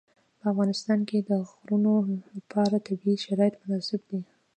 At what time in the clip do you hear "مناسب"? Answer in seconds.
3.61-4.01